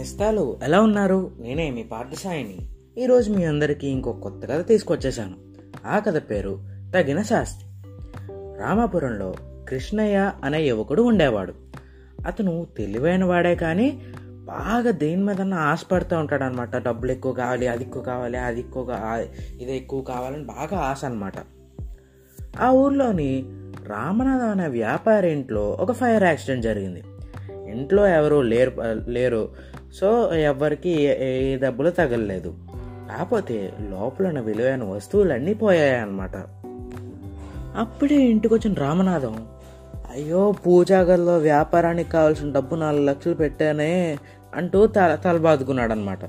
నేస్తాలు. 0.00 0.58
ఎలా 0.62 0.80
ఉన్నారు? 0.80 1.30
నేనే 1.40 1.70
మీ 1.70 1.82
పార్థసాయిని. 1.82 2.56
ఈరోజు 2.98 3.32
మీ 3.32 3.44
అందరికీ 3.44 3.86
ఇంకో 3.86 4.12
కొత్త 4.12 4.46
కథ 4.46 4.66
తీసుకొచ్చేసాను 4.66 5.34
ఆ 5.86 5.98
కథ 5.98 6.22
పేరు 6.30 6.58
తగిన 6.94 7.22
శాస్తి. 7.22 7.64
రామాపురంలో 8.60 9.34
కృష్ణయ్య 9.68 10.32
అనే 10.44 10.62
యువకుడు 10.62 11.02
ఉండేవాడు. 11.02 11.54
అతను 12.26 12.66
తెలివైన 12.76 13.24
వాడే 13.24 13.54
కానీ 13.54 14.02
బాగా 14.26 14.90
దేని 14.90 15.22
మీదన్నా 15.22 15.56
ఆశపడుతూ 15.56 16.16
ఉంటాడు 16.16 16.44
అనమాట 16.44 16.76
డబ్బులు 16.76 17.12
ఎక్కువ 17.12 17.32
కావాలి 17.32 17.66
అది 17.66 17.82
ఎక్కువ 17.82 18.02
కావాలి 18.02 18.38
అది 18.38 18.60
ఎక్కువగా 18.60 19.26
ఇది 19.60 19.76
ఎక్కువ 19.76 20.02
కావాలని 20.02 20.44
బాగా 20.44 20.78
ఆశ 20.78 21.04
అనమాట 21.04 21.32
ఆ 22.60 22.70
ఊర్లోని 22.70 23.42
రామనాథం 23.86 24.50
అనే 24.50 24.66
వ్యాపారి 24.66 25.32
ఇంట్లో 25.32 25.70
ఒక 25.70 25.92
ఫైర్ 25.92 26.22
యాక్సిడెంట్ 26.22 26.64
జరిగింది. 26.64 27.02
ఇంట్లో 27.70 28.06
ఎవరు 28.06 28.40
లేరు 28.40 28.72
లేరు. 29.10 29.70
సో 29.94 30.34
ఎవరికి 30.34 30.90
ఏ 30.90 31.52
ఏ 31.52 31.56
దెబ్బలు 31.56 31.90
తగలలేదు. 31.90 32.54
కాకపోతే 33.10 33.72
లోపల 33.80 34.40
విలువైన 34.40 34.84
వస్తువులన్నీ 34.84 35.54
పోయాయి 35.54 35.96
అన్నమాట 35.96 36.36
అప్పుడే 37.76 38.14
ఇంటికి 38.14 38.54
వచ్చిన 38.54 38.74
రామనాథం 38.74 39.46
అయ్యో 40.12 40.54
పూజాగల్లో 40.66 41.38
వ్యాపారానికి 41.38 42.10
కావాల్సిన 42.10 42.52
డబ్బు 42.52 42.74
నాలుగు 42.74 43.04
లక్షలు 43.04 43.34
పెట్టానే 43.34 44.18
అంటూ 44.54 44.86
తల 44.86 45.14
తల 45.14 45.36
బాదుకున్నాడనమాట 45.36 46.24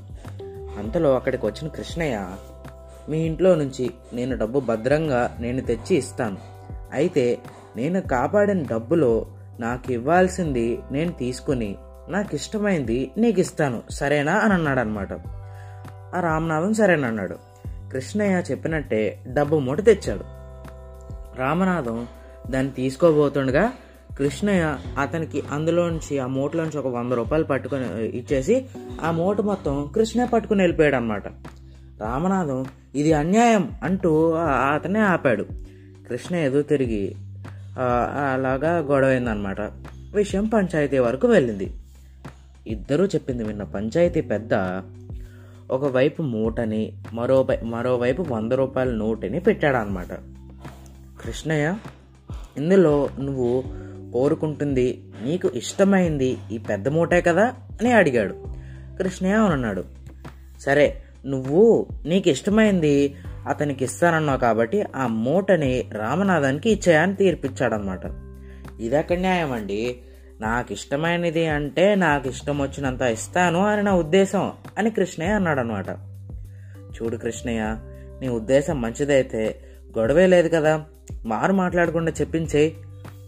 అంతలో 0.79 1.15
అక్కడికి 1.15 1.45
వచ్చిన 1.45 1.67
కృష్ణయ్య 1.67 2.27
మీ 3.09 3.19
ఇంట్లో 3.19 3.55
నుంచి 3.55 3.91
నేను 4.13 4.37
డబ్బు 4.37 4.59
భద్రంగా 4.59 5.37
నేను 5.39 5.61
తెచ్చి 5.61 5.95
ఇస్తాను. 5.95 6.37
అయితే 6.93 7.37
నేను 7.75 8.01
కాపాడిన 8.01 8.63
డబ్బులో 8.63 9.25
నాకు 9.59 9.91
ఇవ్వాల్సింది 9.91 10.79
నేను 10.91 11.11
తీసుకుని 11.11 11.75
నాకు 12.11 12.35
ఇష్టమైంది 12.35 13.11
నీకు 13.17 13.39
ఇస్తాను 13.39 13.81
సరేనా 13.89 14.33
అని 14.33 14.53
అన్నాడు 14.53 14.79
అనమాట 14.79 15.13
ఆ 16.15 16.19
రామనాథం 16.19 16.73
సరేనన్నాడు. 16.73 17.35
కృష్ణయ్య 17.93 18.43
చెప్పినట్టే 18.51 19.01
డబ్బు 19.27 19.55
మూట 19.55 19.85
తెచ్చాడు. 19.85 20.23
రామనాథం 21.39 22.07
దాన్ని 22.49 22.71
తీసుకోబోతుండగా 22.71 23.71
కృష్ణయ్య 24.17 24.77
అతనికి 24.99 25.43
అందులోంచి 25.51 26.19
ఆ 26.19 26.25
మూటలోంచి 26.27 26.77
ఒక 26.77 26.87
వంద 26.87 27.11
రూపాయలు 27.11 27.43
పట్టుకొని 27.43 28.05
ఇచ్చేసి 28.07 28.65
ఆ 29.03 29.11
మూట 29.11 29.41
మొత్తం 29.41 29.91
కృష్ణయ్య 29.95 30.27
పట్టుకుని 30.27 30.61
వెళ్ళిపోయాడు 30.61 30.95
అనమాట 30.95 31.27
రామనాథం 32.01 32.65
ఇది 32.95 33.13
అన్యాయం 33.13 33.71
అంటూ 33.83 34.31
అతనే 34.73 34.99
ఆపాడు. 34.99 35.45
కృష్ణ 36.09 36.35
ఎదురు 36.35 36.61
తిరిగి 36.61 37.15
అలాగా 38.33 38.77
గొడవైందనమాట. 38.77 39.61
విషయం 40.15 40.45
పంచాయతీ 40.45 40.97
వరకు 40.97 41.27
వెళ్ళింది. 41.27 41.67
ఇద్దరూ 42.67 43.05
చెప్పింది 43.05 43.43
విన్న 43.43 43.63
పంచాయతీ 43.63 44.21
పెద్ద 44.21 44.53
ఒకవైపు 45.71 46.21
మూటని 46.21 46.93
మరో 47.13 47.47
మరోవైపు 47.63 48.21
వంద 48.21 48.51
రూపాయల 48.51 48.89
నోటుని 48.89 49.39
పెట్టాడనమాట 49.39 50.13
కృష్ణయ్య 51.23 51.75
ఇందులో 52.57 53.09
నువ్వు 53.19 53.63
కోరుకుంటుంది 54.13 55.03
నీకు 55.23 55.51
ఇష్టమైంది 55.55 56.37
ఈ 56.51 56.57
పెద్ద 56.57 56.87
మూటే 56.87 57.21
కదా 57.21 57.43
అని 57.79 57.91
అడిగాడు. 57.91 58.35
కృష్ణయ్య 58.97 59.35
అవునన్నాడు. 59.35 59.83
సరే 60.61 61.01
నువ్వు 61.25 61.85
నీకు 62.05 62.29
ఇష్టమైంది 62.29 63.15
అతనికి 63.47 63.85
ఇస్తానన్నావు 63.85 64.39
కాబట్టి 64.39 64.83
ఆ 64.95 65.07
మూటని 65.07 65.89
రామనాథానికి 65.91 66.71
ఇచ్చేయని 66.71 67.15
తీర్పిచ్చాడనమాట 67.15 68.05
ఇది 68.81 68.95
ఎక్కడ 68.95 69.17
న్యాయం 69.17 69.51
అండి 69.51 69.97
నాకు 70.41 70.73
ఇష్టమైనది 70.73 71.47
అంటే 71.47 71.95
నాకు 71.95 72.29
ఇష్టం 72.29 72.61
వచ్చినంత 72.61 73.01
ఇస్తాను 73.01 73.65
అని 73.65 73.83
నా 73.83 73.95
ఉద్దేశం 73.95 74.51
అని 74.77 74.91
కృష్ణయ్య 74.91 75.31
అన్నాడు 75.31 75.59
అనమాట 75.59 75.89
చూడు 76.69 77.17
కృష్ణయ్య 77.17 77.77
నీ 78.21 78.27
ఉద్దేశం 78.27 78.81
మంచిదైతే 78.81 79.61
గొడవే 79.97 80.27
లేదు 80.27 80.47
కదా. 80.47 80.85
మారు 81.25 81.53
మాట్లాడకుండా 81.53 82.11
చెప్పించేయి. 82.11 82.77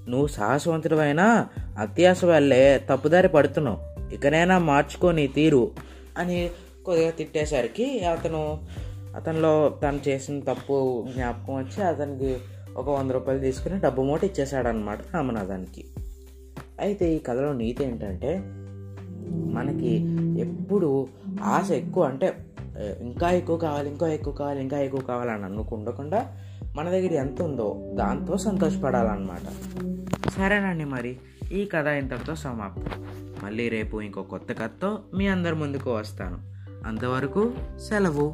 నువ్వు 0.10 0.28
సాహసవంతుడైనా 0.28 1.48
అత్యాస 1.80 2.26
వల్లే 2.26 2.82
తప్పుదారి 2.90 3.28
పడుతున్నావు. 3.28 4.10
ఇకనైనా 4.14 4.58
మార్చుకొని 4.58 5.28
తీరు 5.28 5.72
అని 6.18 6.50
కొద్దిగా 6.86 7.12
తిట్టేసరికి 7.12 8.00
అతను 8.00 8.60
అతనిలో 9.16 9.80
తను 9.84 10.00
చేసిన 10.08 10.40
తప్పు 10.40 11.08
జ్ఞాపకం 11.16 11.56
వచ్చి 11.56 11.84
అతనికి 11.84 12.38
ఒక 12.76 12.90
వంద 12.90 13.12
రూపాయలు 13.12 13.42
తీసుకుని 13.42 13.80
డబ్బు 13.80 14.02
మూట 14.02 14.24
ఇచ్చేసాడనమాట 14.24 15.00
రామనాథానికి. 15.14 15.86
అయితే 16.80 17.14
ఈ 17.14 17.20
కథలో 17.20 17.54
నీతి 17.54 17.84
ఏంటంటే 17.84 18.42
మనకి 19.54 19.92
ఎప్పుడు 20.40 21.08
ఆశ 21.44 21.72
ఎక్కువ 21.72 22.04
అంటే 22.04 22.38
ఇంకా 23.00 23.32
ఎక్కువ 23.32 23.58
కావాలి 23.58 23.90
ఇంకా 23.90 24.08
ఎక్కువ 24.08 24.34
కావాలి 24.34 24.62
ఇంకా 24.62 24.80
ఎక్కువ 24.80 25.02
కావాలని 25.02 25.46
అనుకుండకుండా 25.46 26.38
మన 26.76 26.90
దగ్గర 26.90 27.12
ఎంత 27.12 27.42
ఉందో 27.42 27.92
దాంతో 27.94 28.38
సంతోషపడాలన్నమాట. 28.38 29.46
సరేనండి 30.30 30.86
మరి 30.86 31.18
ఈ 31.52 31.66
కథ 31.66 31.88
ఇంతటితో 31.88 32.36
సమాప్తం. 32.36 33.06
మళ్ళీ 33.44 33.70
రేపు 33.70 34.02
ఇంకో 34.02 34.22
కొత్త 34.22 34.52
కథతో 34.52 35.00
మీ 35.18 35.28
అందరి 35.28 35.56
ముందుకు 35.56 35.94
వస్తాను. 35.94 36.38
అంతవరకు 36.88 37.52
సెలవు. 37.90 38.34